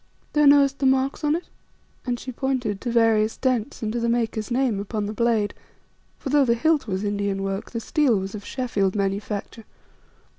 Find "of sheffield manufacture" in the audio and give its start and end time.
8.33-9.65